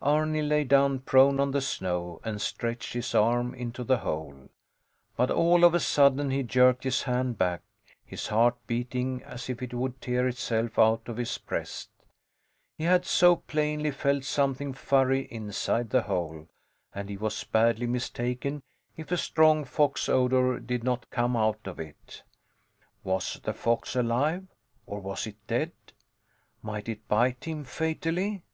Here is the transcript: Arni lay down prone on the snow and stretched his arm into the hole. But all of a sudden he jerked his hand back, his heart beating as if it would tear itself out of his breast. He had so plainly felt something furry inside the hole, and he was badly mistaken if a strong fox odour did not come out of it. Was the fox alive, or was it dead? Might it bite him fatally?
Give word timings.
Arni 0.00 0.40
lay 0.40 0.62
down 0.62 1.00
prone 1.00 1.40
on 1.40 1.50
the 1.50 1.60
snow 1.60 2.20
and 2.22 2.40
stretched 2.40 2.92
his 2.92 3.12
arm 3.12 3.52
into 3.54 3.82
the 3.82 3.96
hole. 3.98 4.48
But 5.16 5.32
all 5.32 5.64
of 5.64 5.74
a 5.74 5.80
sudden 5.80 6.30
he 6.30 6.44
jerked 6.44 6.84
his 6.84 7.02
hand 7.02 7.38
back, 7.38 7.62
his 8.04 8.28
heart 8.28 8.54
beating 8.68 9.20
as 9.24 9.50
if 9.50 9.64
it 9.64 9.74
would 9.74 10.00
tear 10.00 10.28
itself 10.28 10.78
out 10.78 11.08
of 11.08 11.16
his 11.16 11.36
breast. 11.38 11.90
He 12.78 12.84
had 12.84 13.04
so 13.04 13.34
plainly 13.34 13.90
felt 13.90 14.22
something 14.22 14.72
furry 14.74 15.22
inside 15.22 15.90
the 15.90 16.02
hole, 16.02 16.46
and 16.94 17.08
he 17.08 17.16
was 17.16 17.42
badly 17.42 17.88
mistaken 17.88 18.62
if 18.96 19.10
a 19.10 19.16
strong 19.16 19.64
fox 19.64 20.08
odour 20.08 20.60
did 20.60 20.84
not 20.84 21.10
come 21.10 21.36
out 21.36 21.66
of 21.66 21.80
it. 21.80 22.22
Was 23.02 23.40
the 23.42 23.52
fox 23.52 23.96
alive, 23.96 24.46
or 24.86 25.00
was 25.00 25.26
it 25.26 25.44
dead? 25.48 25.72
Might 26.62 26.88
it 26.88 27.08
bite 27.08 27.42
him 27.44 27.64
fatally? 27.64 28.44